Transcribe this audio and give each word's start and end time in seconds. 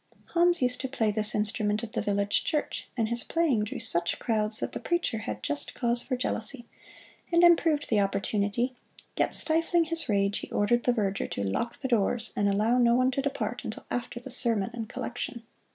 Hans 0.33 0.63
used 0.63 0.81
to 0.81 0.87
play 0.87 1.11
this 1.11 1.35
instrument 1.35 1.83
at 1.83 1.93
the 1.93 2.01
village 2.01 2.43
church, 2.43 2.87
and 2.97 3.09
his 3.09 3.23
playing 3.23 3.65
drew 3.65 3.77
such 3.77 4.17
crowds 4.17 4.59
that 4.59 4.71
the 4.71 4.79
preacher 4.79 5.19
had 5.19 5.43
just 5.43 5.75
cause 5.75 6.01
for 6.01 6.17
jealousy, 6.17 6.65
and 7.31 7.43
improved 7.43 7.87
the 7.87 7.99
opportunity, 7.99 8.75
yet 9.15 9.35
stifling 9.35 9.83
his 9.83 10.09
rage 10.09 10.39
he 10.39 10.49
ordered 10.49 10.85
the 10.85 10.91
verger 10.91 11.27
to 11.27 11.43
lock 11.43 11.81
the 11.81 11.87
doors 11.87 12.33
and 12.35 12.49
allow 12.49 12.79
no 12.79 12.95
one 12.95 13.11
to 13.11 13.21
depart 13.21 13.63
until 13.63 13.85
after 13.91 14.19
the 14.19 14.31
sermon 14.31 14.71
and 14.73 14.89
collection. 14.89 15.43